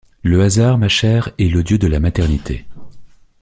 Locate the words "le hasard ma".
0.23-0.87